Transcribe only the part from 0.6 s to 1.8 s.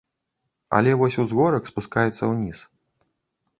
Але вось узгорак